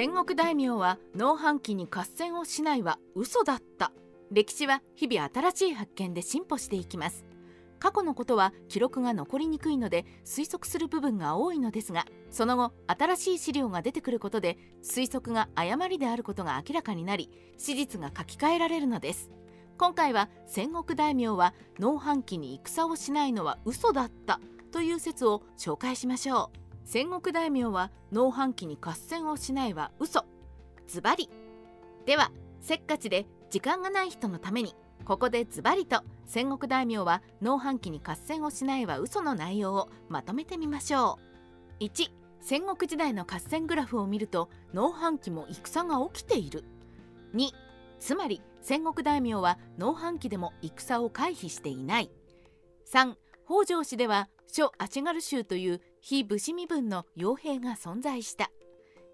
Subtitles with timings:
[0.00, 3.92] 戦国大名は農繁期に合戦をしないは嘘だった。
[4.32, 7.26] 歴史は日々新しい発見で進歩していきます。
[7.78, 19.30] 過去のことは記録が残りにくいので推測する部分が多いのですがその後新しい資料が出てくることで推測が誤りであることが明らかになり史実が書き換えられるのです。
[19.76, 24.40] 今回は戦国大名は農繁期に戦をしないのは嘘だった
[24.72, 26.69] という説を紹介しましょう。
[26.92, 30.24] 戦国大名は農繁期に合戦をしないは嘘。
[30.88, 31.30] ズバリ。
[32.04, 41.20] ではせっかちで時間がない人のためにここでズバリと戦国大名は農繁期に合戦をしないは嘘の内容をまとめてみましょ
[41.78, 41.84] う。
[41.84, 46.64] 1戦国時代の合戦グラフを見ると農繁期も戦が起きている。
[47.36, 47.52] 2
[48.00, 52.10] つまり戦国大名は農繁期でも戦を回避していない。
[52.92, 53.14] 3
[53.46, 58.50] 北条氏では諸足軽衆という非武士身分の傭兵が存在した。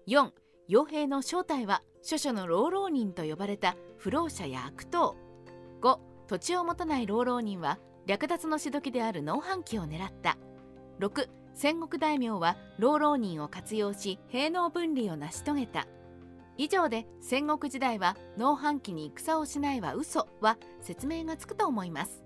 [0.07, 0.31] 4
[0.69, 5.15] 傭兵の正体は諸々の老浪人と呼ばれた不老者や悪党。
[5.81, 10.37] 5土地を持たない老浪人は略奪のしどきである農繁期を狙った。
[10.99, 15.87] 6戦国大名は老浪人を活用し兵農分離を成し遂げた。
[16.57, 22.23] 以上で戦国時代は農繁期に戦をしないは嘘は説明がつくと思います。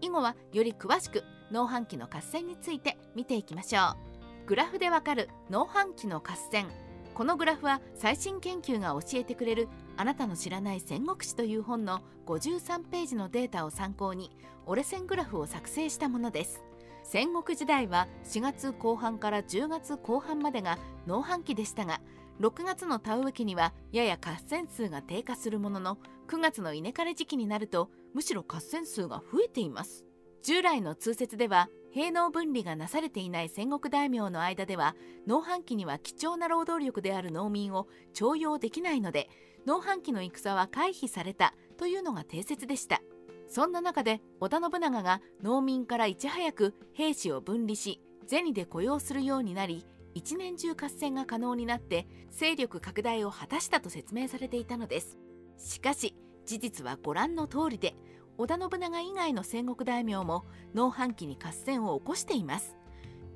[0.00, 3.96] 以後はより詳しく農繁期の合戦について見ていきましょ
[4.44, 4.46] う。
[4.46, 6.68] グラフでわかる農繁期の合戦。
[7.14, 14.30] このグラフは最新研究が教えてくれるあなたの知らない戦国史という本の53ページのデータを参考に
[14.66, 16.64] 折れ線グラフを作成したものです。
[17.04, 22.00] 戦国時代は4月後半から10月後半までが農繁期でしたが
[22.40, 25.98] 6月の田植え期にはやや合戦数が低下するものの
[26.28, 30.04] 9月の稲刈り時期になるとむしろ合戦数が増えています。
[30.44, 34.94] 従来の通説では兵農分離がなされていない戦国大名の間では
[35.26, 39.30] 農繁期には貴重な労働力である農民を徴用できないので
[39.66, 43.00] 農繁期の戦は回避されたというのが定説でした。
[43.48, 55.16] そんな中で織田信長が農民からいち早く兵士を分離し銭で雇用するようになり一年中合戦が可能になって勢力拡大を果たしたと説明されていたのです。
[55.56, 56.14] しかし
[56.44, 57.94] 事実はご覧の通りで
[58.36, 62.76] 織田信長以外の戦国大名も農繁期に合戦を起こしています。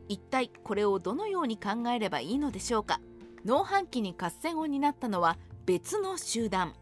[0.09, 3.01] 一体これをどのように考えればいいのでしょうか。
[3.45, 6.75] 農繁期に合戦を担ったのは別の集団。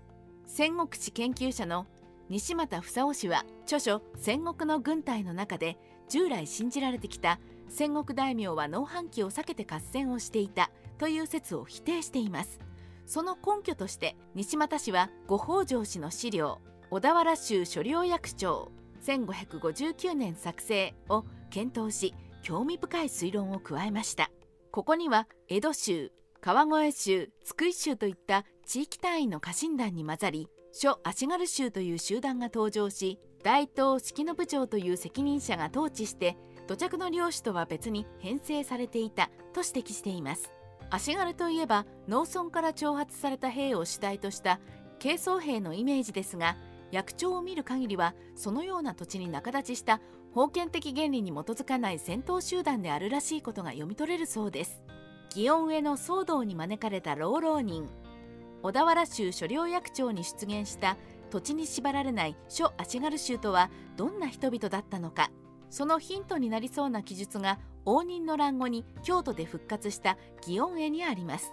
[0.47, 1.87] 戦国史研究者の
[2.29, 5.77] 西又房夫氏は著書「戦国の軍隊」の中で
[6.09, 7.39] 従来信じられてきた
[7.69, 12.61] 戦国大名は農繁期を避けて合戦をしていたという説を否定しています。
[13.07, 18.71] その根拠として西又氏は五北条氏の資料小田原州所領役長
[19.05, 24.31] 1559年作成を検討し興味深い推論を加えました。
[24.71, 36.37] ここには江戸州川越州津久井州といった地域単位の家臣団に混ざり諸足軽州という集団が登場し大東式の部長という責任者が統治して
[36.69, 40.53] 土着の領主とは別に編成されていたと指摘しています。
[40.91, 44.61] 足軽といえば農村から挑発された兵を主体とした
[45.03, 46.57] 軽装兵のイメージですが
[46.93, 50.01] 役長を見る限りはそのような土地に仲立ちした
[50.35, 54.83] 封建的原理に基づかない戦闘集団であるらしいことが読み取れるそうです。
[55.31, 57.89] 祇園への騒動に招かれた老浪人。
[58.63, 60.97] 小田原州所領役長に出現した
[61.31, 65.31] 土地に縛られない諸足軽州とはどんな人々だったのか。
[65.71, 71.53] そのヒントになりそうな記述が応仁の乱後に京都で復活した祇園絵にあります。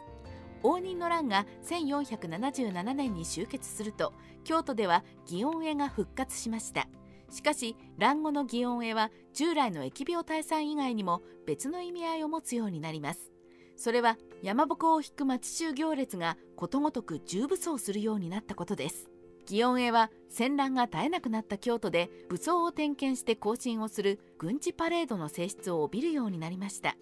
[0.64, 4.14] 応仁の乱が1477年に終結すると
[4.44, 6.88] 京都では祇園絵が復活しました。
[7.30, 13.32] しかし乱後の祇園絵は従来の疫病退散以外にも別の意味合いを持つようになります。
[13.76, 19.10] それは山鉾を引く町衆行列がことごとく重武装するようになったことです。
[19.48, 26.96] 祇園絵は戦乱が絶えなくなった京都で武装を点検して行進をする軍事パレードの性質を帯びるようになりました。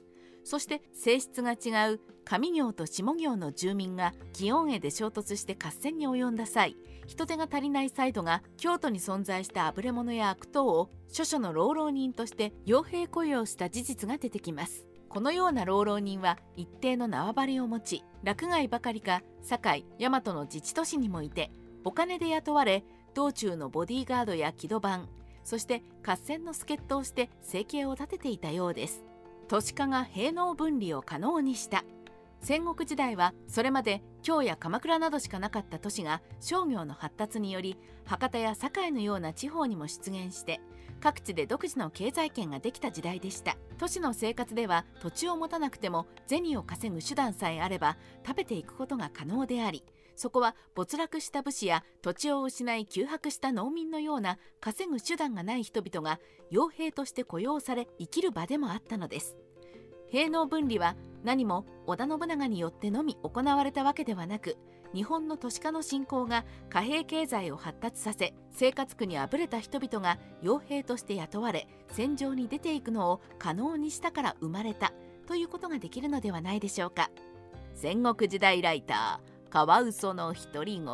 [0.44, 6.78] そして性質が違う上行と下行の住民が祇園絵で衝突して合戦に及んだ際
[7.08, 14.86] 人手が足りないサイドが京都に存在したあぶれ者や悪党を諸々の老浪人として傭兵雇用した事実が出てきます。
[15.12, 21.52] このような老浪人は一定の縄張りを持ち落外ばかりか堺大和の自治都市にもいて
[21.84, 25.10] お金で雇われ道中のボディーガードや木戸番
[25.44, 29.04] そして合戦の助っ人をして生計を立てていたようです。
[29.52, 31.84] 都市化が兵農分離を可能にした。
[32.40, 37.76] 戦国時代はそれまで京や鎌倉などしかなかった都市が商業の発達により
[38.06, 40.62] 博多や堺のような地方にも出現して
[41.02, 43.58] 各地で独自の経済圏ができた時代でした。
[43.78, 49.84] 都市の生活では土地を持たなくても銭を稼ぐ手段さえあれば食べていくことが可能であり
[50.16, 56.20] そこは没落した武士や土地を失い窮迫した農民のような稼ぐ手段がない人々が
[56.52, 59.38] 傭兵として雇用され生きる場でもあったのです。
[60.10, 64.58] 兵農分離は何も織田信長によってのみ行われたわけではなく
[64.94, 74.92] 日本の都市化の進行が貨幣経済を発達させ生活苦にあぶれた人々が傭兵として雇われ戦場に出ていくのを可能にしたから生まれた
[75.28, 77.10] ということができるのではないでしょうか。
[77.74, 80.86] 戦国時代ライターカワウソの独り言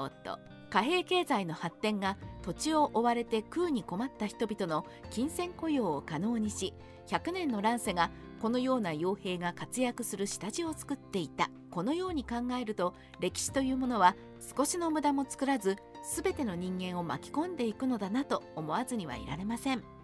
[0.69, 6.73] 貨幣経済の発展が土地を追われて空に困った人々の金銭雇用を可能にし
[7.07, 8.09] 100年の乱世が
[8.41, 14.15] このような傭兵が活躍する下地を作っていたこのように考えると歴史というものは
[14.57, 15.77] 少しの無駄も作らず
[16.15, 19.96] 全ての人間を巻き込んでいくのだなと思わずにはいられません。